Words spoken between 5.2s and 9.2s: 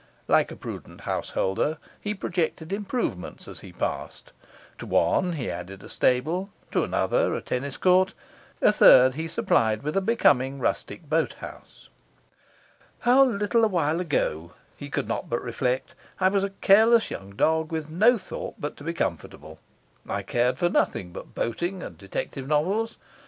he added a stable, to another a tennis court, a third